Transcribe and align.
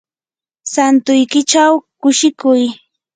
santuykichaw 0.71 1.73
kushikuy. 2.01 2.61